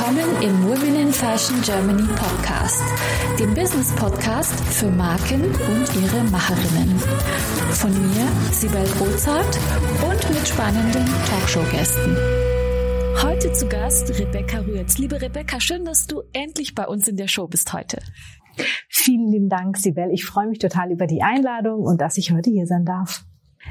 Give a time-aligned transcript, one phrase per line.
[0.00, 2.82] Willkommen im Women in Fashion Germany Podcast,
[3.38, 6.98] dem Business Podcast für Marken und ihre Macherinnen.
[7.72, 9.58] Von mir, Sibel Rozart
[10.02, 12.16] und mit spannenden Talkshow-Gästen.
[13.22, 14.96] Heute zu Gast Rebecca Rüetz.
[14.96, 17.98] Liebe Rebecca, schön, dass du endlich bei uns in der Show bist heute.
[18.88, 20.08] Vielen lieben Dank, Sibel.
[20.12, 23.26] Ich freue mich total über die Einladung und dass ich heute hier sein darf.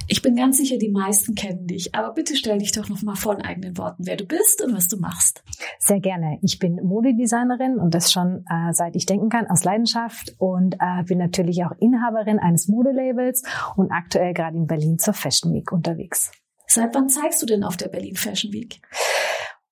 [0.07, 3.15] Ich bin ganz sicher, die meisten kennen dich, aber bitte stell dich doch noch mal
[3.15, 5.43] vor in eigenen Worten, wer du bist und was du machst.
[5.79, 6.39] Sehr gerne.
[6.41, 11.03] Ich bin Modedesignerin und das schon äh, seit ich denken kann aus Leidenschaft und äh,
[11.03, 13.43] bin natürlich auch Inhaberin eines Modelabels
[13.75, 16.31] und aktuell gerade in Berlin zur Fashion Week unterwegs.
[16.67, 18.79] Seit wann zeigst du denn auf der Berlin Fashion Week?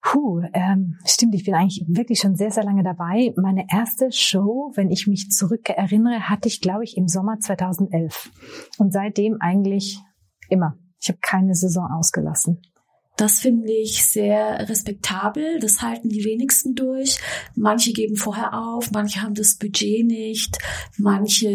[0.10, 3.34] Puh, ähm, stimmt, ich bin eigentlich wirklich schon sehr, sehr lange dabei.
[3.36, 8.32] Meine erste Show, wenn ich mich zurück erinnere, hatte ich, glaube ich, im Sommer 2011.
[8.78, 10.00] Und seitdem eigentlich
[10.50, 10.78] Immer.
[11.00, 12.62] Ich habe keine Saison ausgelassen.
[13.18, 15.60] Das finde ich sehr respektabel.
[15.60, 17.20] Das halten die wenigsten durch.
[17.56, 20.60] Manche geben vorher auf, manche haben das Budget nicht,
[20.98, 21.50] manche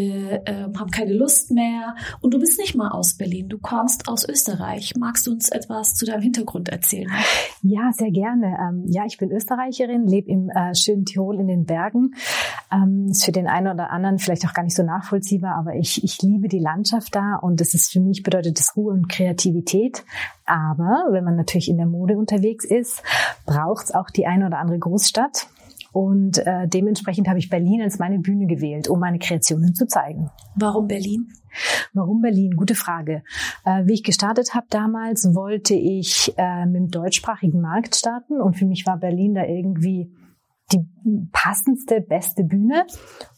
[0.44, 1.94] äh, haben keine Lust mehr.
[2.20, 4.94] Und du bist nicht mal aus Berlin, du kommst aus Österreich.
[4.98, 7.10] Magst du uns etwas zu deinem Hintergrund erzählen?
[7.62, 8.56] Ja, sehr gerne.
[8.60, 12.14] Ähm, ja, ich bin Österreicherin, lebe im äh, schönen Tirol in den Bergen.
[12.72, 16.02] Ähm, ist für den einen oder anderen vielleicht auch gar nicht so nachvollziehbar, aber ich,
[16.02, 20.04] ich liebe die Landschaft da und das ist für mich bedeutet das Ruhe und Kreativität.
[20.44, 23.02] Aber wenn man natürlich in der Mode unterwegs ist,
[23.46, 25.48] braucht es auch die eine oder andere Großstadt.
[25.92, 30.30] Und äh, dementsprechend habe ich Berlin als meine Bühne gewählt, um meine Kreationen zu zeigen.
[30.56, 31.28] Warum Berlin?
[31.92, 32.56] Warum Berlin?
[32.56, 33.22] Gute Frage.
[33.66, 38.56] Äh, wie ich gestartet habe damals, wollte ich äh, mit dem deutschsprachigen Markt starten und
[38.56, 40.10] für mich war Berlin da irgendwie
[40.72, 40.84] die
[41.32, 42.86] passendste, beste Bühne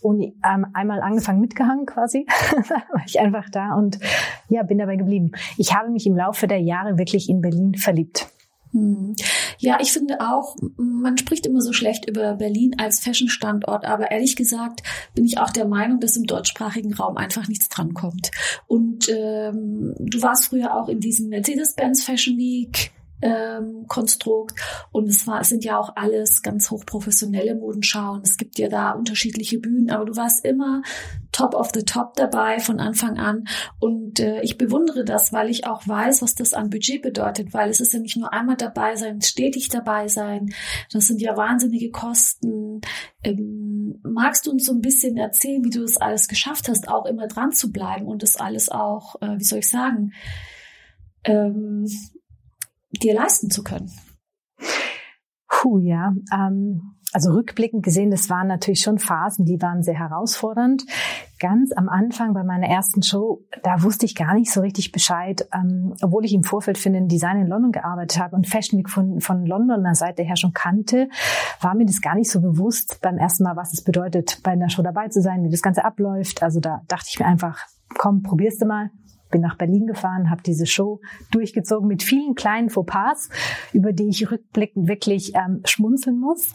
[0.00, 2.26] und ähm, einmal angefangen mitgehangen quasi,
[2.68, 3.98] war ich einfach da und
[4.48, 5.32] ja, bin dabei geblieben.
[5.56, 8.28] Ich habe mich im Laufe der Jahre wirklich in Berlin verliebt.
[8.74, 9.14] Hm.
[9.58, 14.34] Ja, ich finde auch, man spricht immer so schlecht über Berlin als Fashion-Standort, aber ehrlich
[14.34, 14.82] gesagt
[15.14, 18.32] bin ich auch der Meinung, dass im deutschsprachigen Raum einfach nichts drankommt.
[18.66, 22.90] Und ähm, du warst früher auch in diesem Mercedes-Benz Fashion Week
[23.22, 24.58] ähm, Konstrukt.
[24.92, 28.22] Und es war, es sind ja auch alles ganz hochprofessionelle Modenschauen.
[28.22, 30.82] Es gibt ja da unterschiedliche Bühnen, aber du warst immer
[31.32, 33.44] top of the top dabei von Anfang an.
[33.78, 37.70] Und äh, ich bewundere das, weil ich auch weiß, was das an Budget bedeutet, weil
[37.70, 40.52] es ist ja nicht nur einmal dabei sein, stetig dabei sein.
[40.92, 42.80] Das sind ja wahnsinnige Kosten.
[43.22, 47.06] Ähm, magst du uns so ein bisschen erzählen, wie du das alles geschafft hast, auch
[47.06, 50.12] immer dran zu bleiben und das alles auch, äh, wie soll ich sagen,
[51.24, 51.86] ähm,
[53.02, 53.90] dir leisten zu können?
[55.48, 56.12] Puh, ja.
[56.32, 60.84] Ähm, also rückblickend gesehen, das waren natürlich schon Phasen, die waren sehr herausfordernd.
[61.38, 65.46] Ganz am Anfang bei meiner ersten Show, da wusste ich gar nicht so richtig Bescheid,
[65.54, 68.90] ähm, obwohl ich im Vorfeld für den Design in London gearbeitet habe und Fashion Week
[68.90, 71.08] von, von Londoner Seite her schon kannte,
[71.60, 74.68] war mir das gar nicht so bewusst beim ersten Mal, was es bedeutet, bei einer
[74.68, 76.42] Show dabei zu sein, wie das Ganze abläuft.
[76.42, 77.60] Also da dachte ich mir einfach,
[77.96, 78.90] komm, probierst du mal,
[79.34, 81.00] bin nach Berlin gefahren, habe diese Show
[81.32, 83.30] durchgezogen mit vielen kleinen Fauxpas,
[83.72, 86.52] über die ich rückblickend wirklich ähm, schmunzeln muss.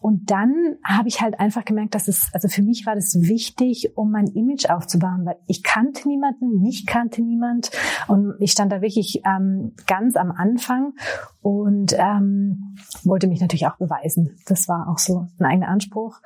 [0.00, 3.96] Und dann habe ich halt einfach gemerkt, dass es, also für mich war das wichtig,
[3.96, 7.70] um mein Image aufzubauen, weil ich kannte niemanden, mich kannte niemand
[8.08, 10.94] und ich stand da wirklich ähm, ganz am Anfang
[11.40, 12.74] und ähm,
[13.04, 14.36] wollte mich natürlich auch beweisen.
[14.46, 16.20] Das war auch so ein eigener Anspruch.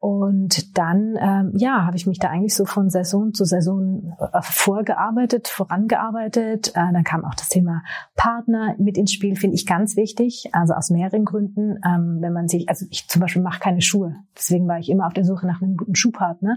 [0.00, 4.40] Und dann, ähm, ja, habe ich mich da eigentlich so von Saison zu Saison äh,
[4.40, 6.70] vorgearbeitet, vorangearbeitet.
[6.70, 7.82] Äh, dann kam auch das Thema
[8.16, 10.48] Partner mit ins Spiel, finde ich ganz wichtig.
[10.52, 11.78] Also aus mehreren Gründen.
[11.84, 15.06] Ähm, wenn man sich, also ich zum Beispiel mache keine Schuhe, deswegen war ich immer
[15.06, 16.56] auf der Suche nach einem guten Schuhpartner.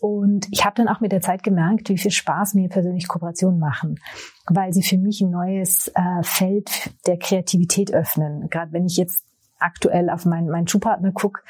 [0.00, 3.60] Und ich habe dann auch mit der Zeit gemerkt, wie viel Spaß mir persönlich Kooperationen
[3.60, 4.00] machen,
[4.46, 8.48] weil sie für mich ein neues äh, Feld der Kreativität öffnen.
[8.50, 9.24] Gerade wenn ich jetzt
[9.58, 11.42] aktuell auf meinen, meinen Schuhpartner gucke,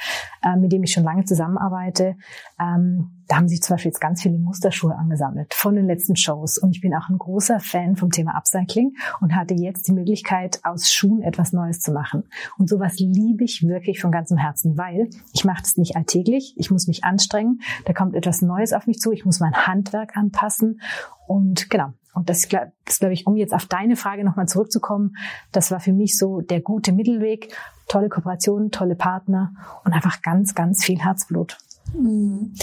[0.43, 2.17] äh, mit dem ich schon lange zusammenarbeite,
[2.61, 6.59] ähm, da haben sich zum Beispiel jetzt ganz viele Musterschuhe angesammelt von den letzten Shows.
[6.59, 10.61] Und ich bin auch ein großer Fan vom Thema Upcycling und hatte jetzt die Möglichkeit,
[10.63, 12.25] aus Schuhen etwas Neues zu machen.
[12.57, 16.71] Und sowas liebe ich wirklich von ganzem Herzen, weil ich mache das nicht alltäglich, ich
[16.71, 20.81] muss mich anstrengen, da kommt etwas Neues auf mich zu, ich muss mein Handwerk anpassen.
[21.27, 22.49] Und genau, und das,
[22.85, 25.17] das glaube ich, um jetzt auf deine Frage nochmal zurückzukommen,
[25.53, 27.55] das war für mich so der gute Mittelweg.
[27.89, 29.53] Tolle Kooperationen, tolle Partner
[29.85, 31.57] und einfach ganz, ganz viel Herzblut.
[31.95, 32.55] Mhm.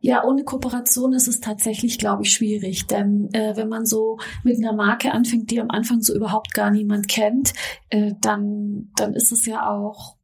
[0.00, 2.86] Ja, ohne Kooperation ist es tatsächlich, glaube ich, schwierig.
[2.86, 6.70] Denn äh, wenn man so mit einer Marke anfängt, die am Anfang so überhaupt gar
[6.70, 7.52] niemand kennt,
[7.90, 10.16] äh, dann, dann ist es ja auch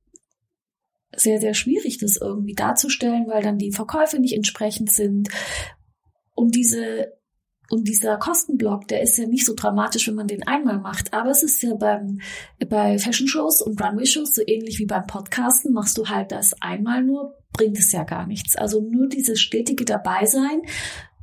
[1.17, 5.29] sehr, sehr schwierig, das irgendwie darzustellen, weil dann die Verkäufe nicht entsprechend sind.
[6.35, 7.13] Um diese
[7.71, 11.15] und dieser Kostenblock, der ist ja nicht so dramatisch, wenn man den einmal macht.
[11.15, 12.21] Aber es ist ja beim,
[12.69, 15.73] bei Fashion Shows und Runway Shows so ähnlich wie beim Podcasten.
[15.73, 18.57] Machst du halt das einmal nur, bringt es ja gar nichts.
[18.57, 20.63] Also nur dieses stetige Dabeisein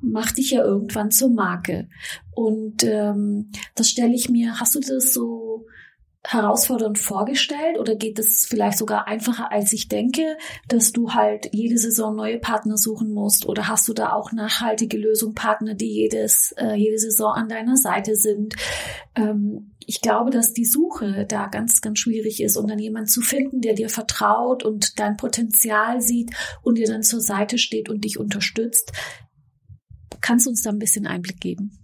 [0.02, 1.88] macht dich ja irgendwann zur Marke.
[2.34, 5.68] Und ähm, das stelle ich mir, hast du das so
[6.24, 10.38] herausfordernd vorgestellt oder geht es vielleicht sogar einfacher, als ich denke,
[10.68, 14.98] dass du halt jede Saison neue Partner suchen musst oder hast du da auch nachhaltige
[14.98, 18.56] Lösung Partner, die jedes, äh, jede Saison an deiner Seite sind?
[19.16, 23.22] Ähm, ich glaube, dass die Suche da ganz, ganz schwierig ist und dann jemand zu
[23.22, 26.32] finden, der dir vertraut und dein Potenzial sieht
[26.62, 28.92] und dir dann zur Seite steht und dich unterstützt.
[30.22, 31.81] Kannst du uns da ein bisschen Einblick geben?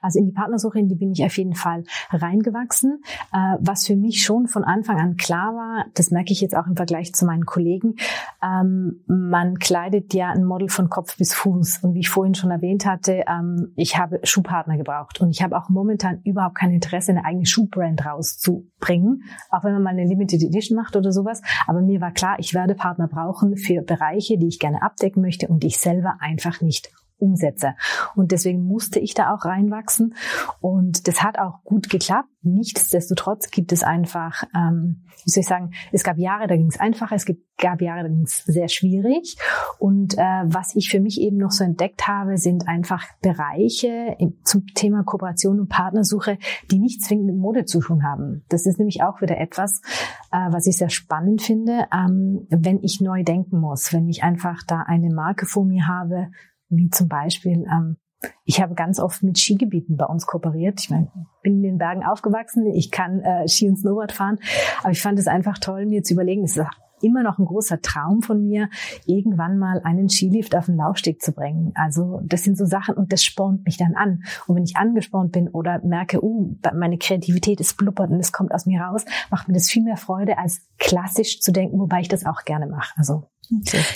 [0.00, 3.02] Also in die Partnersuche, in die bin ich auf jeden Fall reingewachsen.
[3.32, 6.66] Äh, was für mich schon von Anfang an klar war, das merke ich jetzt auch
[6.66, 7.96] im Vergleich zu meinen Kollegen,
[8.42, 11.80] ähm, man kleidet ja ein Model von Kopf bis Fuß.
[11.82, 15.20] Und wie ich vorhin schon erwähnt hatte, ähm, ich habe Schuhpartner gebraucht.
[15.20, 19.82] Und ich habe auch momentan überhaupt kein Interesse, eine eigene Schuhbrand rauszubringen, auch wenn man
[19.82, 21.42] mal eine Limited Edition macht oder sowas.
[21.66, 25.48] Aber mir war klar, ich werde Partner brauchen für Bereiche, die ich gerne abdecken möchte
[25.48, 27.74] und die ich selber einfach nicht umsetze.
[28.14, 30.14] Und deswegen musste ich da auch reinwachsen.
[30.60, 32.28] Und das hat auch gut geklappt.
[32.42, 36.78] Nichtsdestotrotz gibt es einfach, ähm, wie soll ich sagen, es gab Jahre, da ging es
[36.78, 37.26] einfacher, es
[37.58, 39.36] gab Jahre, da ging es sehr schwierig.
[39.78, 44.66] Und äh, was ich für mich eben noch so entdeckt habe, sind einfach Bereiche zum
[44.68, 46.38] Thema Kooperation und Partnersuche,
[46.70, 48.44] die nicht zwingend mit Mode zu tun haben.
[48.48, 49.82] Das ist nämlich auch wieder etwas,
[50.30, 54.62] äh, was ich sehr spannend finde, ähm, wenn ich neu denken muss, wenn ich einfach
[54.62, 56.28] da eine Marke vor mir habe,
[56.68, 57.96] wie zum Beispiel, ähm,
[58.44, 60.80] ich habe ganz oft mit Skigebieten bei uns kooperiert.
[60.80, 61.10] Ich meine,
[61.42, 64.38] bin in den Bergen aufgewachsen, ich kann äh, Ski und Snowboard fahren,
[64.82, 66.66] aber ich fand es einfach toll, mir zu überlegen, es ist
[67.00, 68.68] immer noch ein großer Traum von mir,
[69.06, 71.72] irgendwann mal einen Skilift auf den Laufsteg zu bringen.
[71.74, 74.22] Also das sind so Sachen und das spornt mich dann an.
[74.46, 78.52] Und wenn ich angespornt bin oder merke, uh, meine Kreativität ist blubbert und es kommt
[78.52, 82.08] aus mir raus, macht mir das viel mehr Freude, als klassisch zu denken, wobei ich
[82.08, 82.94] das auch gerne mache.
[82.96, 83.28] Also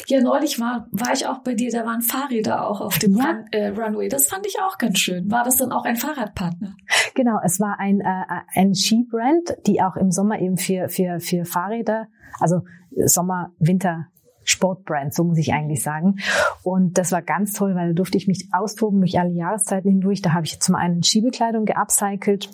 [0.06, 3.24] ja, neulich war, war ich auch bei dir, da waren Fahrräder auch auf dem ja.
[3.24, 4.08] Run, äh, Runway.
[4.08, 5.30] Das fand ich auch ganz schön.
[5.30, 6.74] War das dann auch ein Fahrradpartner?
[7.14, 11.44] Genau, es war ein, äh, ein Skibrand, die auch im Sommer eben für, für, für
[11.44, 12.06] Fahrräder,
[12.40, 12.62] also
[13.06, 14.06] Sommer, Winter
[14.44, 16.16] Sportbrand, so muss ich eigentlich sagen.
[16.62, 20.22] Und das war ganz toll, weil da durfte ich mich austoben durch alle Jahreszeiten hindurch.
[20.22, 22.50] Da habe ich zum einen Skibekleidung geupcycelt,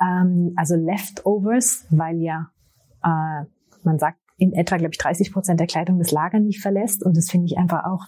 [0.00, 2.50] ähm, also Leftovers, weil ja
[3.02, 3.44] äh,
[3.82, 7.04] man sagt, in etwa, glaube ich, 30 Prozent der Kleidung das Lager nicht verlässt.
[7.04, 8.06] Und das finde ich einfach auch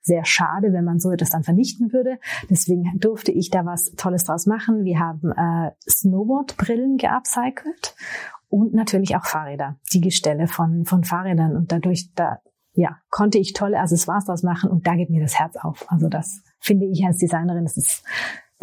[0.00, 2.18] sehr schade, wenn man so etwas dann vernichten würde.
[2.48, 4.84] Deswegen durfte ich da was Tolles draus machen.
[4.84, 7.94] Wir haben äh, Snowboard-Brillen geupcycelt
[8.48, 11.56] und natürlich auch Fahrräder, die Gestelle von, von Fahrrädern.
[11.56, 12.38] Und dadurch, da
[12.74, 15.90] ja, konnte ich tolle Accessoires draus machen und da geht mir das Herz auf.
[15.90, 18.04] Also das finde ich als Designerin, das ist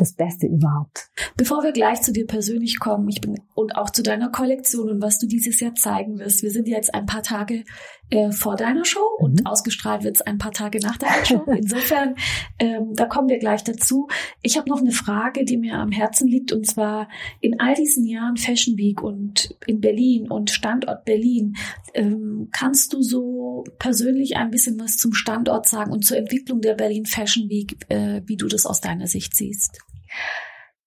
[0.02, 1.10] das Beste überhaupt.
[1.38, 5.02] Bevor wir gleich zu dir persönlich kommen, ich bin und auch zu deiner Kollektion und
[5.02, 6.42] was du dieses Jahr zeigen wirst.
[6.42, 7.64] Wir sind jetzt ein paar Tage
[8.12, 9.26] äh, vor deiner Show mhm.
[9.26, 11.44] und ausgestrahlt wird es ein paar Tage nach deiner Show.
[11.48, 12.16] Insofern,
[12.60, 14.08] ähm, da kommen wir gleich dazu.
[14.42, 17.08] Ich habe noch eine Frage, die mir am Herzen liegt und zwar
[17.40, 21.56] in all diesen Jahren Fashion Week und in Berlin und Standort Berlin,
[21.94, 26.76] ähm, kannst du so persönlich ein bisschen was zum Standort sagen und zur Entwicklung der
[26.76, 29.80] Berlin Fashion Week, äh, wie du das aus deiner Sicht siehst?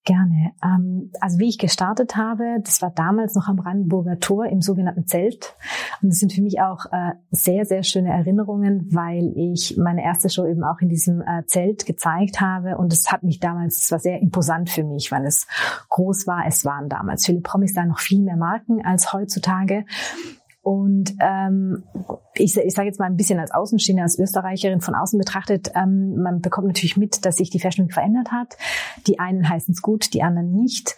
[0.05, 0.53] Gerne.
[0.62, 5.06] Ähm, also wie ich gestartet habe, das war damals noch am Brandenburger Tor im sogenannten
[5.06, 5.56] Zelt.
[6.03, 10.28] Und das sind für mich auch äh, sehr, sehr schöne Erinnerungen, weil ich meine erste
[10.28, 12.76] Show eben auch in diesem äh, Zelt gezeigt habe.
[12.76, 15.47] Und es hat mich damals, es war sehr imposant für mich, weil es
[15.88, 16.45] groß war.
[16.47, 19.87] Es waren damals viele Promis da noch viel mehr Marken als heutzutage.
[20.64, 21.85] Und ähm,
[22.35, 26.16] ich, ich sage jetzt mal ein bisschen als Außenstehende, als Österreicherin von außen betrachtet, ähm,
[26.16, 28.56] man bekommt natürlich mit, dass sich die Fashion Week verändert hat.
[29.06, 30.97] Die einen heißen es gut, die anderen nicht.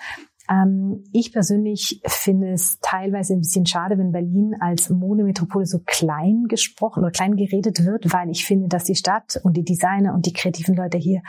[0.49, 6.45] Ähm, ich persönlich finde es teilweise ein bisschen schade, wenn Berlin als Modemetropole so klein
[6.49, 10.27] gesprochen oder klein geredet wird, weil ich finde, dass die Stadt und die Designer und
[10.27, 11.23] die kreativen Leute hier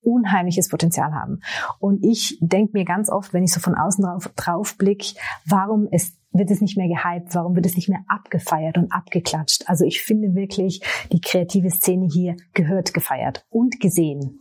[0.00, 1.40] unheimliches Potenzial haben.
[1.78, 5.14] Und ich denke mir ganz oft, wenn ich so von außen drauf, drauf blick,
[5.46, 7.34] warum es wird es nicht mehr gehypt?
[7.34, 9.68] Warum wird es nicht mehr abgefeiert und abgeklatscht?
[9.68, 14.40] Also ich finde wirklich, die kreative Szene hier gehört gefeiert und gesehen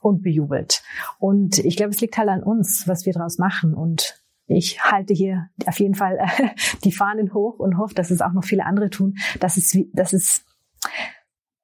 [0.00, 0.82] und bejubelt.
[1.18, 3.74] Und ich glaube, es liegt halt an uns, was wir daraus machen.
[3.74, 6.18] Und ich halte hier auf jeden Fall
[6.84, 10.12] die Fahnen hoch und hoffe, dass es auch noch viele andere tun, dass es, dass
[10.12, 10.44] es,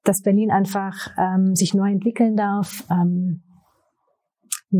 [0.03, 2.83] dass Berlin einfach ähm, sich neu entwickeln darf.
[2.91, 3.41] Ähm,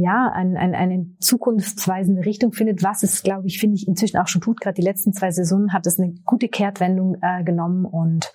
[0.01, 4.27] ja, ein, ein, eine zukunftsweisende Richtung findet, was es, glaube ich, finde ich inzwischen auch
[4.27, 4.59] schon tut.
[4.59, 8.33] Gerade die letzten zwei Saisonen hat es eine gute Kehrtwendung äh, genommen und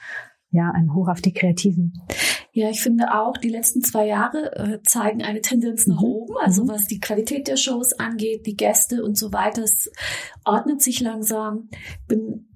[0.51, 1.93] ja, ein Hoch auf die Kreativen.
[2.53, 6.09] Ja, ich finde auch, die letzten zwei Jahre äh, zeigen eine Tendenz nach mhm.
[6.09, 6.35] oben.
[6.41, 6.69] Also mhm.
[6.69, 9.91] was die Qualität der Shows angeht, die Gäste und so weiter, es
[10.45, 11.69] ordnet sich langsam.
[12.07, 12.48] Bin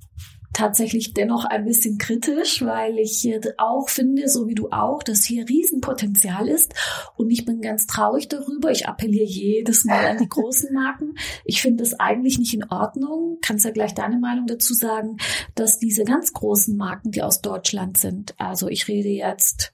[0.52, 3.28] tatsächlich dennoch ein bisschen kritisch, weil ich
[3.58, 6.74] auch finde, so wie du auch, dass hier Riesenpotenzial ist.
[7.16, 8.70] Und ich bin ganz traurig darüber.
[8.70, 11.14] Ich appelliere jedes Mal an die großen Marken.
[11.44, 13.38] Ich finde es eigentlich nicht in Ordnung.
[13.42, 15.16] Kannst ja gleich deine Meinung dazu sagen,
[15.54, 19.72] dass diese ganz großen Marken, die aus Deutschland sind, also ich rede jetzt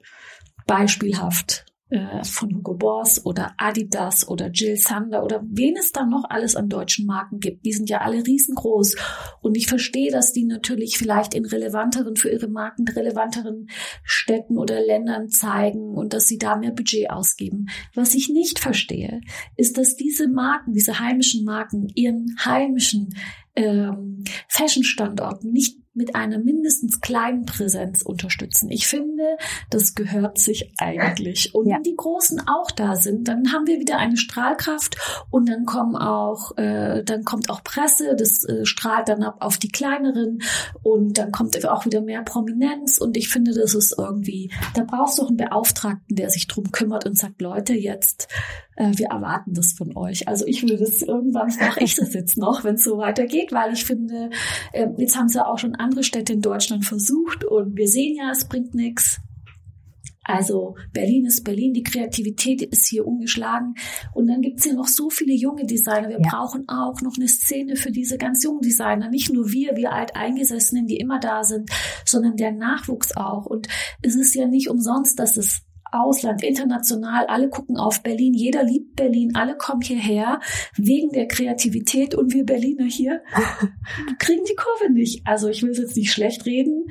[0.66, 6.24] beispielhaft äh, von Hugo Boss oder Adidas oder Jill Sander oder wen es da noch
[6.28, 7.64] alles an deutschen Marken gibt.
[7.64, 8.96] Die sind ja alle riesengroß.
[9.40, 13.68] Und ich verstehe, dass die natürlich vielleicht in relevanteren, für ihre Marken relevanteren
[14.02, 17.66] Städten oder Ländern zeigen und dass sie da mehr Budget ausgeben.
[17.94, 19.20] Was ich nicht verstehe,
[19.56, 23.14] ist, dass diese Marken, diese heimischen Marken ihren heimischen
[23.56, 28.70] ähm, Fashion-Standorten nicht mit einer mindestens kleinen Präsenz unterstützen.
[28.70, 29.36] Ich finde,
[29.68, 31.54] das gehört sich eigentlich.
[31.54, 31.76] Und ja.
[31.76, 34.96] wenn die Großen auch da sind, dann haben wir wieder eine Strahlkraft
[35.30, 39.58] und dann kommen auch, äh, dann kommt auch Presse, das äh, strahlt dann ab auf
[39.58, 40.40] die kleineren
[40.82, 45.18] und dann kommt auch wieder mehr Prominenz und ich finde, das ist irgendwie, da brauchst
[45.18, 48.28] du auch einen Beauftragten, der sich drum kümmert und sagt, Leute, jetzt
[48.78, 50.28] äh, wir erwarten das von euch.
[50.28, 53.72] Also ich würde es irgendwann mache ich das jetzt noch, wenn es so weitergeht, weil
[53.72, 54.30] ich finde,
[54.72, 58.30] äh, jetzt haben sie auch schon andere Städte in Deutschland versucht und wir sehen ja,
[58.30, 59.20] es bringt nichts.
[60.22, 63.74] Also Berlin ist Berlin, die Kreativität ist hier ungeschlagen.
[64.14, 66.10] Und dann gibt's ja noch so viele junge Designer.
[66.10, 66.28] Wir ja.
[66.28, 69.08] brauchen auch noch eine Szene für diese ganz jungen Designer.
[69.08, 71.70] Nicht nur wir, wir Alteingesessenen, die immer da sind,
[72.04, 73.46] sondern der Nachwuchs auch.
[73.46, 73.68] Und
[74.02, 78.96] es ist ja nicht umsonst, dass es Ausland, international, alle gucken auf Berlin, jeder liebt
[78.96, 80.40] Berlin, alle kommen hierher
[80.76, 83.22] wegen der Kreativität und wir Berliner hier
[84.18, 85.26] kriegen die Kurve nicht.
[85.26, 86.86] Also ich will es jetzt nicht schlecht reden.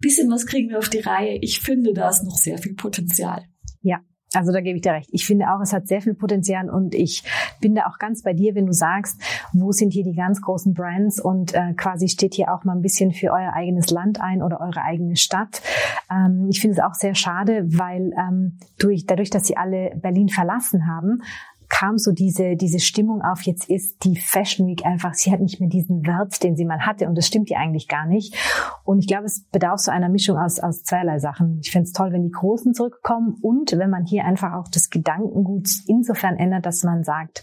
[0.00, 1.38] Bisschen was kriegen wir auf die Reihe.
[1.40, 3.44] Ich finde, da ist noch sehr viel Potenzial.
[3.82, 4.00] Ja,
[4.34, 5.08] also da gebe ich dir recht.
[5.12, 7.22] Ich finde auch, es hat sehr viel Potenzial und ich
[7.60, 9.20] bin da auch ganz bei dir, wenn du sagst,
[9.52, 12.82] wo sind hier die ganz großen Brands und äh, quasi steht hier auch mal ein
[12.82, 15.62] bisschen für euer eigenes Land ein oder eure eigene Stadt.
[16.10, 20.28] Ähm, ich finde es auch sehr schade, weil ähm, durch, dadurch, dass sie alle Berlin
[20.28, 21.22] verlassen haben,
[21.68, 25.60] kam so diese, diese Stimmung auf, jetzt ist die Fashion Week einfach, sie hat nicht
[25.60, 28.34] mehr diesen Wert, den sie mal hatte und das stimmt ja eigentlich gar nicht.
[28.84, 31.60] Und ich glaube, es bedarf so einer Mischung aus, aus zweierlei Sachen.
[31.62, 34.90] Ich finde es toll, wenn die Großen zurückkommen und wenn man hier einfach auch das
[34.90, 37.42] Gedankengut insofern ändert, dass man sagt,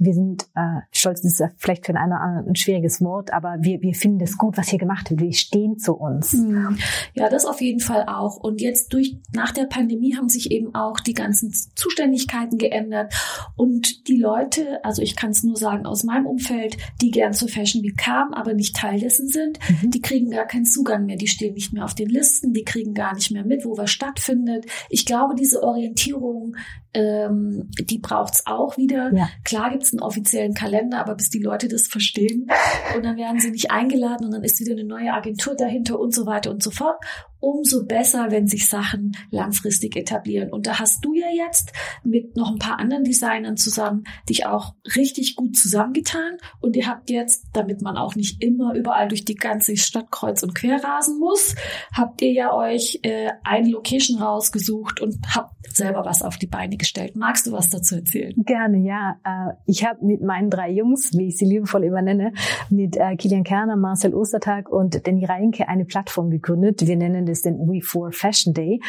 [0.00, 3.34] wir sind äh, stolz, das ist vielleicht für den einen oder anderen ein schwieriges Wort,
[3.34, 5.20] aber wir, wir finden es gut, was hier gemacht wird.
[5.20, 6.32] Wir stehen zu uns.
[6.32, 6.78] Hm.
[7.12, 8.38] Ja, das auf jeden Fall auch.
[8.38, 13.12] Und jetzt durch nach der Pandemie haben sich eben auch die ganzen Zuständigkeiten geändert.
[13.56, 17.48] Und die Leute, also ich kann es nur sagen aus meinem Umfeld, die gern zur
[17.48, 19.90] Fashion Week kamen, aber nicht Teil dessen sind, mhm.
[19.90, 21.16] die kriegen gar keinen Zugang mehr.
[21.16, 23.90] Die stehen nicht mehr auf den Listen, die kriegen gar nicht mehr mit, wo was
[23.90, 24.64] stattfindet.
[24.88, 26.56] Ich glaube, diese Orientierung
[26.94, 29.12] ähm, die braucht's auch wieder.
[29.14, 29.28] Ja.
[29.44, 32.48] Klar gibt's einen offiziellen Kalender, aber bis die Leute das verstehen
[32.96, 36.14] und dann werden sie nicht eingeladen und dann ist wieder eine neue Agentur dahinter und
[36.14, 36.96] so weiter und so fort
[37.40, 40.52] umso besser, wenn sich Sachen langfristig etablieren.
[40.52, 41.72] Und da hast du ja jetzt
[42.04, 46.36] mit noch ein paar anderen Designern zusammen dich auch richtig gut zusammengetan.
[46.60, 50.42] Und ihr habt jetzt, damit man auch nicht immer überall durch die ganze Stadt kreuz
[50.42, 51.54] und quer rasen muss,
[51.92, 56.76] habt ihr ja euch äh, eine Location rausgesucht und habt selber was auf die Beine
[56.76, 57.16] gestellt.
[57.16, 58.34] Magst du was dazu erzählen?
[58.44, 59.16] Gerne, ja.
[59.24, 62.32] Äh, ich habe mit meinen drei Jungs, wie ich sie liebevoll immer nenne,
[62.68, 66.86] mit äh, Kilian Kerner, Marcel Ostertag und Danny Reinke eine Plattform gegründet.
[66.86, 68.80] Wir nennen ist den We4 Fashion Day,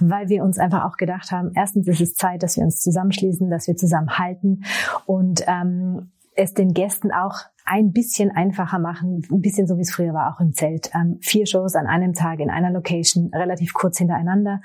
[0.00, 3.50] weil wir uns einfach auch gedacht haben, erstens ist es Zeit, dass wir uns zusammenschließen,
[3.50, 4.64] dass wir zusammenhalten
[5.06, 9.92] und ähm, es den Gästen auch ein bisschen einfacher machen, ein bisschen so wie es
[9.92, 10.90] früher war, auch im Zelt.
[10.94, 14.60] Ähm, vier Shows an einem Tag in einer Location, relativ kurz hintereinander,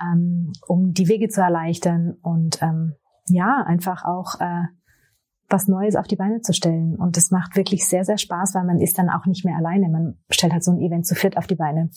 [0.00, 2.94] ähm, um die Wege zu erleichtern und ähm,
[3.28, 4.64] ja, einfach auch äh,
[5.50, 6.96] was Neues auf die Beine zu stellen.
[6.96, 9.88] Und das macht wirklich sehr, sehr Spaß, weil man ist dann auch nicht mehr alleine.
[9.88, 11.90] Man stellt halt so ein Event zu viert auf die Beine.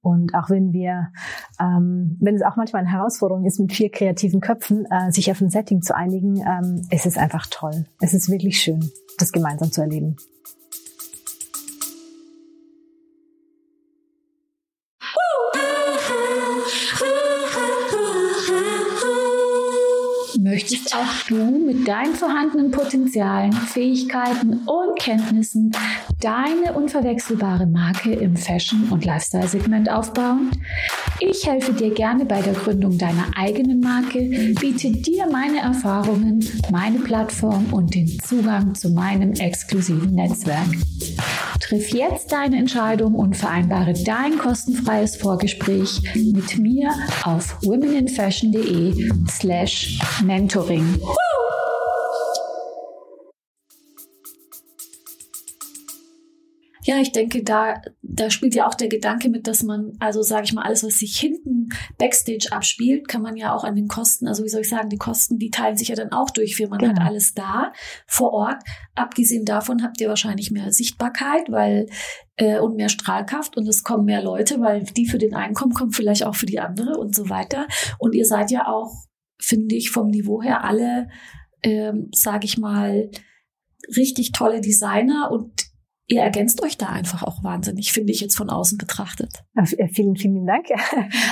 [0.00, 1.12] Und auch wenn wir,
[1.60, 5.40] ähm, wenn es auch manchmal eine Herausforderung ist, mit vier kreativen Köpfen äh, sich auf
[5.40, 7.86] ein Setting zu einigen, ähm, es ist einfach toll.
[8.00, 10.16] Es ist wirklich schön, das gemeinsam zu erleben.
[21.28, 25.70] Du mit deinen vorhandenen Potenzialen, Fähigkeiten und Kenntnissen
[26.20, 30.50] deine unverwechselbare Marke im Fashion- und Lifestyle-Segment aufbauen?
[31.20, 34.18] Ich helfe dir gerne bei der Gründung deiner eigenen Marke,
[34.60, 40.68] biete dir meine Erfahrungen, meine Plattform und den Zugang zu meinem exklusiven Netzwerk.
[41.62, 46.90] Triff jetzt deine Entscheidung und vereinbare dein kostenfreies Vorgespräch mit mir
[47.22, 51.00] auf womeninfashion.de slash mentoring.
[56.92, 60.44] Ja, ich denke, da, da spielt ja auch der Gedanke mit, dass man, also sage
[60.44, 64.28] ich mal, alles, was sich hinten backstage abspielt, kann man ja auch an den Kosten,
[64.28, 66.68] also wie soll ich sagen, die Kosten, die teilen sich ja dann auch durch, für
[66.68, 66.92] man genau.
[66.92, 67.72] hat alles da
[68.06, 68.62] vor Ort.
[68.94, 71.86] Abgesehen davon habt ihr wahrscheinlich mehr Sichtbarkeit, weil
[72.36, 75.72] äh, und mehr Strahlkraft und es kommen mehr Leute, weil die für den einen kommen,
[75.72, 77.68] kommen vielleicht auch für die andere und so weiter.
[77.98, 78.92] Und ihr seid ja auch,
[79.40, 81.08] finde ich, vom Niveau her alle,
[81.62, 83.10] ähm, sage ich mal,
[83.96, 85.61] richtig tolle Designer und
[86.08, 89.44] ihr ergänzt euch da einfach auch wahnsinnig, finde ich jetzt von außen betrachtet.
[89.54, 90.66] Äh, vielen, vielen Dank.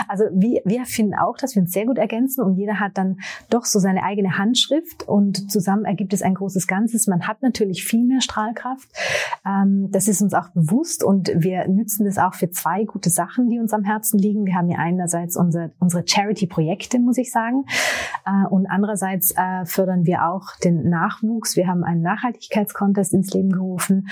[0.09, 3.19] Also wir, wir finden auch, dass wir uns sehr gut ergänzen und jeder hat dann
[3.49, 7.07] doch so seine eigene Handschrift und zusammen ergibt es ein großes Ganzes.
[7.07, 8.89] Man hat natürlich viel mehr Strahlkraft.
[9.47, 13.49] Ähm, das ist uns auch bewusst und wir nützen das auch für zwei gute Sachen,
[13.49, 14.47] die uns am Herzen liegen.
[14.47, 17.65] Wir haben ja einerseits unsere, unsere Charity-Projekte, muss ich sagen,
[18.27, 21.57] äh, und andererseits äh, fördern wir auch den Nachwuchs.
[21.57, 24.09] Wir haben einen Nachhaltigkeitskontest ins Leben gerufen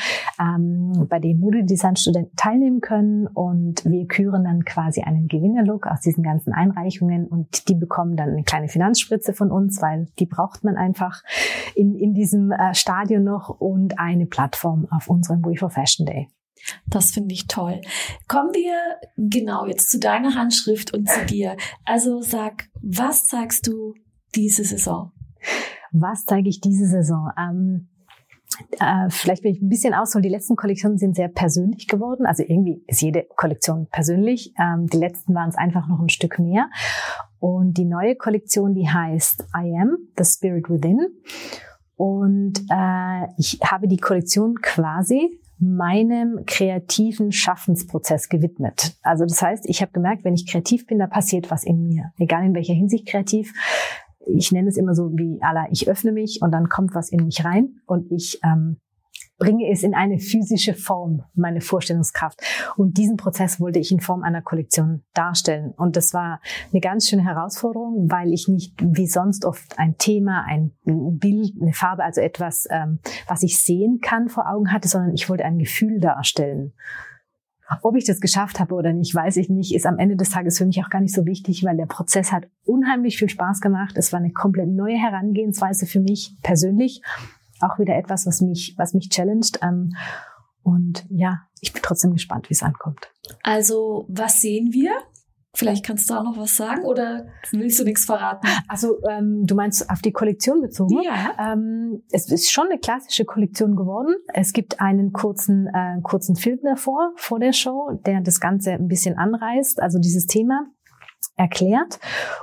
[0.56, 6.22] ähm, bei dem Modedesign-Studenten teilnehmen können und wir küren dann quasi einen Gewinnerlook aus diesen
[6.22, 10.76] ganzen Einreichungen und die bekommen dann eine kleine Finanzspritze von uns, weil die braucht man
[10.76, 11.22] einfach
[11.74, 16.28] in, in diesem äh, Stadion noch und eine Plattform auf unserem We for Fashion Day.
[16.86, 17.80] Das finde ich toll.
[18.26, 18.74] Kommen wir
[19.16, 21.56] genau jetzt zu deiner Handschrift und zu dir.
[21.84, 23.94] Also sag, was zeigst du
[24.34, 25.12] diese Saison?
[25.92, 27.30] Was zeige ich diese Saison?
[27.38, 27.87] Ähm,
[28.80, 30.22] äh, vielleicht will ich ein bisschen ausholen.
[30.22, 32.26] Die letzten Kollektionen sind sehr persönlich geworden.
[32.26, 34.52] Also irgendwie ist jede Kollektion persönlich.
[34.58, 36.70] Ähm, die letzten waren es einfach noch ein Stück mehr.
[37.38, 41.00] Und die neue Kollektion, die heißt I Am, The Spirit Within.
[41.96, 48.96] Und äh, ich habe die Kollektion quasi meinem kreativen Schaffensprozess gewidmet.
[49.02, 52.12] Also das heißt, ich habe gemerkt, wenn ich kreativ bin, da passiert was in mir.
[52.18, 53.52] Egal in welcher Hinsicht kreativ
[54.28, 57.24] ich nenne es immer so wie Allah, ich öffne mich und dann kommt was in
[57.24, 58.78] mich rein und ich ähm,
[59.38, 62.40] bringe es in eine physische Form, meine Vorstellungskraft.
[62.76, 65.72] Und diesen Prozess wollte ich in Form einer Kollektion darstellen.
[65.76, 66.40] Und das war
[66.72, 71.72] eine ganz schöne Herausforderung, weil ich nicht wie sonst oft ein Thema, ein Bild, eine
[71.72, 72.98] Farbe, also etwas, ähm,
[73.28, 76.72] was ich sehen kann, vor Augen hatte, sondern ich wollte ein Gefühl darstellen.
[77.82, 80.58] Ob ich das geschafft habe oder nicht, weiß ich nicht, ist am Ende des Tages
[80.58, 83.96] für mich auch gar nicht so wichtig, weil der Prozess hat unheimlich viel Spaß gemacht.
[83.96, 87.02] Es war eine komplett neue Herangehensweise für mich persönlich.
[87.60, 89.58] Auch wieder etwas, was mich, was mich challenged.
[89.62, 89.94] Ähm,
[90.62, 93.10] und ja, ich bin trotzdem gespannt, wie es ankommt.
[93.42, 94.92] Also, was sehen wir?
[95.58, 98.46] Vielleicht kannst du auch noch was sagen oder willst du nichts verraten?
[98.68, 101.02] Also ähm, du meinst auf die Kollektion bezogen?
[101.02, 101.52] Ja.
[101.52, 104.14] Ähm, es ist schon eine klassische Kollektion geworden.
[104.32, 108.86] Es gibt einen kurzen, äh, kurzen Film davor, vor der Show, der das Ganze ein
[108.86, 110.66] bisschen anreißt, also dieses Thema
[111.34, 111.98] erklärt.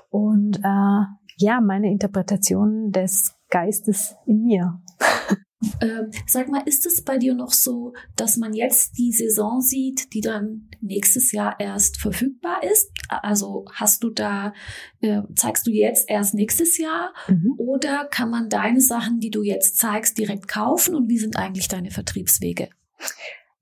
[0.10, 1.04] Und äh,
[1.38, 4.82] ja, meine Interpretation des Geistes in mir.
[5.82, 10.14] Ähm, sag mal, ist es bei dir noch so, dass man jetzt die Saison sieht,
[10.14, 12.92] die dann nächstes Jahr erst verfügbar ist?
[13.10, 14.54] Also hast du da,
[15.02, 17.56] äh, zeigst du jetzt erst nächstes Jahr mhm.
[17.58, 21.68] oder kann man deine Sachen, die du jetzt zeigst, direkt kaufen und wie sind eigentlich
[21.68, 22.70] deine Vertriebswege?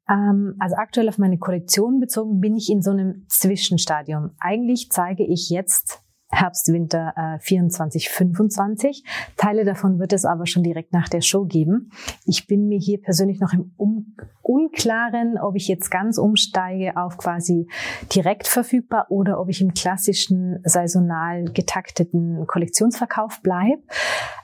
[0.10, 4.32] Ähm, also aktuell auf meine Kollektion bezogen bin ich in so einem Zwischenstadium.
[4.40, 6.03] Eigentlich zeige ich jetzt
[6.34, 9.04] Herbst, Winter äh, 24, 25.
[9.38, 11.92] Teile davon wird es aber schon direkt nach der Show geben.
[12.26, 17.18] Ich bin mir hier persönlich noch im um Unklaren, ob ich jetzt ganz umsteige auf
[17.18, 17.68] quasi
[18.14, 23.82] direkt verfügbar oder ob ich im klassischen saisonal getakteten Kollektionsverkauf bleibe.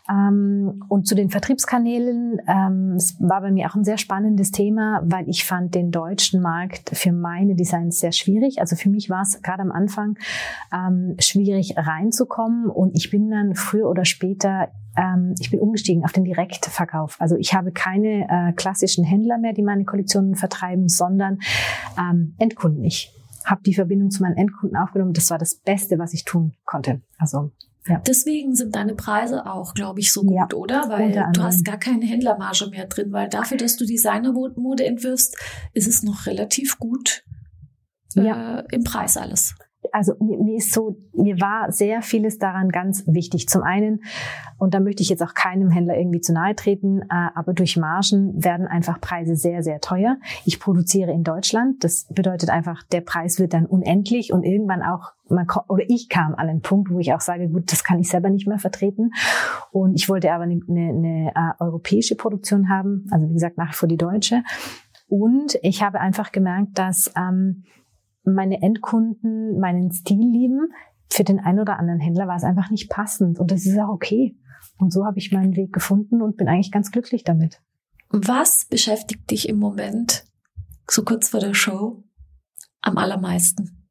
[0.10, 5.02] Ähm, und zu den Vertriebskanälen, ähm, es war bei mir auch ein sehr spannendes Thema,
[5.06, 8.60] weil ich fand den deutschen Markt für meine Designs sehr schwierig.
[8.60, 10.17] Also für mich war es gerade am Anfang
[10.74, 14.69] ähm, schwierig reinzukommen und ich bin dann früher oder später
[15.39, 17.15] ich bin umgestiegen auf den Direktverkauf.
[17.22, 21.39] Also ich habe keine äh, klassischen Händler mehr, die meine Kollektionen vertreiben, sondern
[22.38, 22.84] Endkunden.
[22.84, 23.13] Ich
[23.45, 25.13] habe die Verbindung zu meinen Endkunden aufgenommen.
[25.13, 27.02] Das war das Beste, was ich tun konnte.
[27.17, 27.52] Also
[27.88, 28.02] ja.
[28.06, 30.89] Deswegen sind deine Preise auch, glaube ich, so gut, ja, oder?
[30.89, 35.36] Weil du hast gar keine Händlermarge mehr drin, weil dafür, dass du Designermode entwirfst,
[35.74, 37.24] ist es noch relativ gut
[38.15, 39.56] äh, im Preis alles
[39.91, 43.47] also mir, mir ist so, mir war sehr vieles daran ganz wichtig.
[43.47, 44.04] Zum einen,
[44.58, 47.78] und da möchte ich jetzt auch keinem Händler irgendwie zu nahe treten, äh, aber durch
[47.78, 50.17] Margen werden einfach Preise sehr, sehr teuer.
[50.45, 51.84] Ich produziere in Deutschland.
[51.84, 56.34] Das bedeutet einfach, der Preis wird dann unendlich und irgendwann auch, man, oder ich kam
[56.36, 59.12] an einen Punkt, wo ich auch sage, gut, das kann ich selber nicht mehr vertreten.
[59.71, 63.69] Und ich wollte aber eine, eine, eine äh, europäische Produktion haben, also wie gesagt, nach
[63.69, 64.43] wie vor die deutsche.
[65.08, 67.63] Und ich habe einfach gemerkt, dass ähm,
[68.34, 70.72] meine Endkunden meinen Stil lieben.
[71.12, 73.39] Für den einen oder anderen Händler war es einfach nicht passend.
[73.39, 74.38] Und das ist auch okay.
[74.78, 77.62] Und so habe ich meinen Weg gefunden und bin eigentlich ganz glücklich damit.
[78.10, 80.26] Was beschäftigt dich im Moment,
[80.89, 82.04] so kurz vor der Show,
[82.82, 83.88] am allermeisten?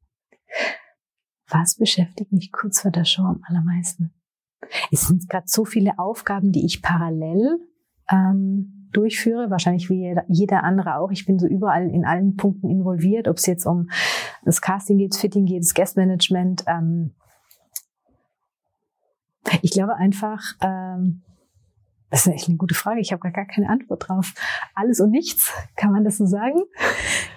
[1.48, 4.12] Was beschäftigt mich kurz vor der Show am allermeisten?
[4.90, 7.58] Es sind gerade so viele Aufgaben, die ich parallel
[8.10, 11.10] ähm, durchführe, wahrscheinlich wie jeder, andere auch.
[11.10, 13.90] Ich bin so überall in allen Punkten involviert, ob es jetzt um
[14.44, 16.64] das Casting geht, Fitting geht, das Guestmanagement.
[16.66, 17.14] Ähm,
[19.62, 21.22] ich glaube einfach, ähm,
[22.10, 23.00] das ist echt eine gute Frage.
[23.00, 24.32] Ich habe gar keine Antwort drauf.
[24.74, 26.60] Alles und nichts, kann man das so sagen?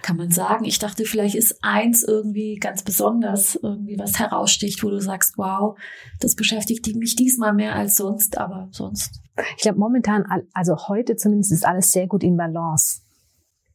[0.02, 0.66] Kann man sagen.
[0.66, 5.78] Ich dachte, vielleicht ist eins irgendwie ganz besonders, irgendwie was heraussticht, wo du sagst, wow,
[6.20, 9.22] das beschäftigt mich diesmal mehr als sonst, aber sonst.
[9.58, 13.02] Ich glaube, momentan, also heute zumindest, ist alles sehr gut in Balance.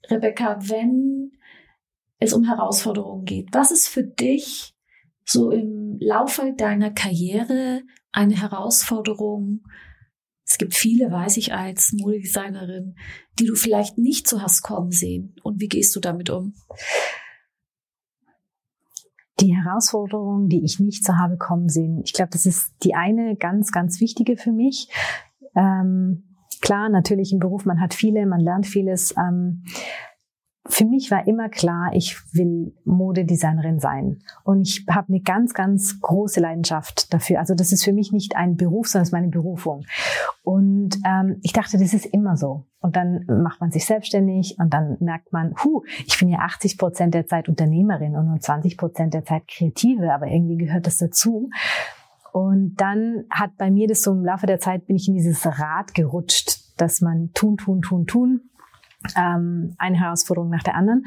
[0.08, 1.32] Rebecca, wenn
[2.18, 4.74] es um Herausforderungen geht, was ist für dich
[5.24, 7.82] so im Laufe deiner Karriere
[8.12, 9.62] eine Herausforderung,
[10.56, 12.94] es gibt viele, weiß ich als Modedesignerin,
[13.38, 15.36] die du vielleicht nicht so hast kommen sehen.
[15.42, 16.54] Und wie gehst du damit um?
[19.38, 22.00] Die Herausforderung, die ich nicht so habe kommen sehen.
[22.02, 24.88] Ich glaube, das ist die eine ganz, ganz wichtige für mich.
[25.54, 26.24] Ähm,
[26.62, 29.14] klar, natürlich im Beruf, man hat viele, man lernt vieles.
[29.18, 29.62] Ähm,
[30.68, 34.18] für mich war immer klar, ich will Modedesignerin sein.
[34.44, 37.40] Und ich habe eine ganz, ganz große Leidenschaft dafür.
[37.40, 39.84] Also das ist für mich nicht ein Beruf, sondern es ist meine Berufung.
[40.42, 42.66] Und ähm, ich dachte, das ist immer so.
[42.80, 46.78] Und dann macht man sich selbstständig und dann merkt man, hu, ich bin ja 80
[46.78, 50.98] Prozent der Zeit Unternehmerin und nur 20 Prozent der Zeit Kreative, aber irgendwie gehört das
[50.98, 51.50] dazu.
[52.32, 55.44] Und dann hat bei mir das so im Laufe der Zeit bin ich in dieses
[55.46, 58.50] Rad gerutscht, dass man tun, tun, tun, tun
[59.16, 61.04] ähm, eine Herausforderung nach der anderen.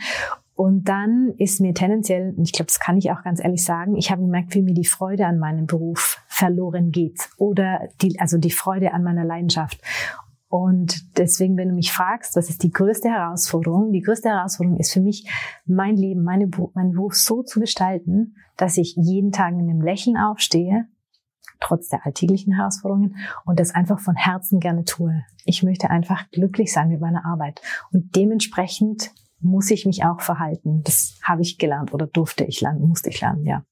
[0.56, 4.12] Und dann ist mir tendenziell, ich glaube, das kann ich auch ganz ehrlich sagen, ich
[4.12, 8.52] habe gemerkt, wie mir die Freude an meinem Beruf verloren geht oder die, also die
[8.52, 9.82] Freude an meiner Leidenschaft.
[10.50, 13.94] Und deswegen, wenn du mich fragst, was ist die größte Herausforderung?
[13.94, 15.30] Die größte Herausforderung ist für mich,
[15.66, 20.18] mein Leben, meine, meinen Beruf so zu gestalten, dass ich jeden Tag mit einem Lächeln
[20.18, 20.88] aufstehe
[21.60, 25.24] trotz der alltäglichen Herausforderungen und das einfach von Herzen gerne tue.
[25.46, 30.84] Ich möchte einfach glücklich sein mit meiner Arbeit und dementsprechend muss ich mich auch verhalten.
[30.84, 33.64] Das habe ich gelernt oder durfte ich lernen, musste ich lernen, ja.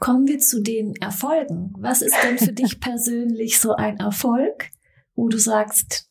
[0.00, 1.72] Kommen wir zu den Erfolgen.
[1.78, 4.70] Was ist denn für dich persönlich so ein Erfolg,
[5.14, 6.10] wo du sagst,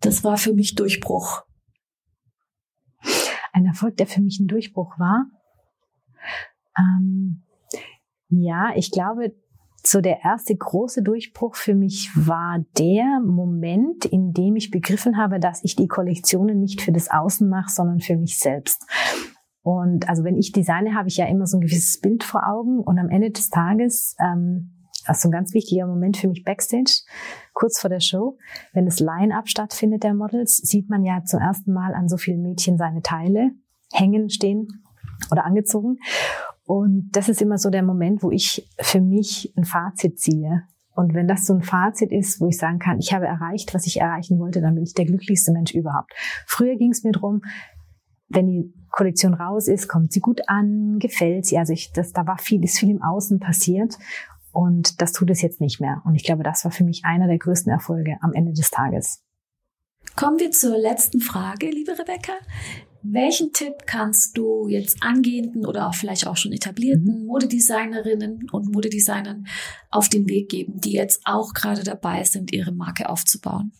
[0.00, 1.42] das war für mich Durchbruch?
[3.52, 5.26] Ein Erfolg, der für mich ein Durchbruch war.
[6.78, 7.42] Ähm,
[8.28, 9.34] ja, ich glaube,
[9.84, 15.40] so der erste große Durchbruch für mich war der Moment, in dem ich begriffen habe,
[15.40, 18.84] dass ich die Kollektionen nicht für das Außen mache, sondern für mich selbst.
[19.62, 22.80] Und also wenn ich designe, habe ich ja immer so ein gewisses Bild vor Augen
[22.80, 24.70] und am Ende des Tages, ähm,
[25.04, 27.02] also ein ganz wichtiger Moment für mich backstage,
[27.52, 28.38] kurz vor der Show,
[28.72, 32.42] wenn das Line-up stattfindet der Models, sieht man ja zum ersten Mal an so vielen
[32.42, 33.50] Mädchen seine Teile
[33.92, 34.68] hängen, stehen
[35.30, 35.98] oder angezogen.
[36.64, 40.62] Und das ist immer so der Moment, wo ich für mich ein Fazit ziehe.
[40.94, 43.86] Und wenn das so ein Fazit ist, wo ich sagen kann, ich habe erreicht, was
[43.86, 46.12] ich erreichen wollte, dann bin ich der glücklichste Mensch überhaupt.
[46.46, 47.42] Früher ging es mir drum,
[48.28, 51.58] wenn die Kollektion raus ist, kommt sie gut an, gefällt sie.
[51.58, 53.98] Also ich, das, da war viel, ist viel im Außen passiert.
[54.52, 56.02] Und das tut es jetzt nicht mehr.
[56.04, 59.22] Und ich glaube, das war für mich einer der größten Erfolge am Ende des Tages.
[60.14, 62.34] Kommen wir zur letzten Frage, liebe Rebecca.
[63.02, 67.26] Welchen Tipp kannst du jetzt angehenden oder auch vielleicht auch schon etablierten mhm.
[67.26, 69.46] Modedesignerinnen und Modedesignern
[69.90, 73.72] auf den Weg geben, die jetzt auch gerade dabei sind, ihre Marke aufzubauen?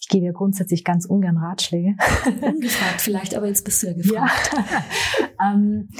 [0.00, 1.96] Ich gebe ja grundsätzlich ganz ungern Ratschläge.
[2.40, 4.50] Ungefragt vielleicht, aber jetzt bist du ja gefragt.
[4.52, 5.52] Ja.
[5.52, 5.90] ähm,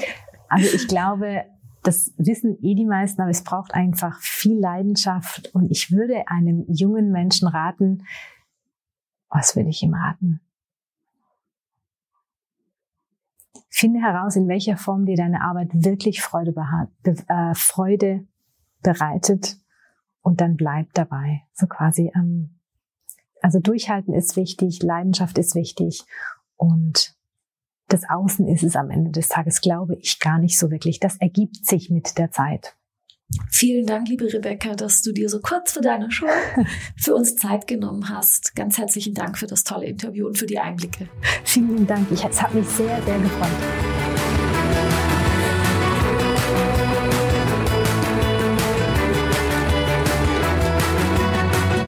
[0.49, 1.45] also ich glaube,
[1.83, 5.53] das wissen eh die meisten, aber es braucht einfach viel Leidenschaft.
[5.53, 8.03] Und ich würde einem jungen Menschen raten,
[9.29, 10.41] was würde ich ihm raten?
[13.81, 18.27] Finde heraus, in welcher Form dir deine Arbeit wirklich Freude, be äh, Freude
[18.83, 19.57] bereitet
[20.21, 21.41] und dann bleib dabei.
[21.53, 22.59] So quasi, ähm,
[23.41, 26.03] also durchhalten ist wichtig, Leidenschaft ist wichtig
[26.57, 27.15] und
[27.87, 30.99] das Außen ist es am Ende des Tages, glaube ich, gar nicht so wirklich.
[30.99, 32.77] Das ergibt sich mit der Zeit.
[33.49, 36.25] Vielen Dank, liebe Rebecca, dass du dir so kurz für deine Show
[36.97, 38.55] für uns Zeit genommen hast.
[38.55, 41.09] Ganz herzlichen Dank für das tolle Interview und für die Einblicke.
[41.43, 42.07] Vielen Dank.
[42.11, 44.00] Ich, es hat mich sehr, sehr gefreut.